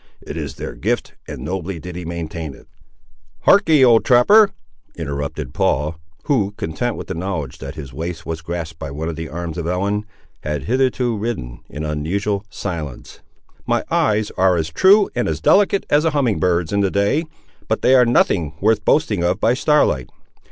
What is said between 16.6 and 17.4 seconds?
in the day;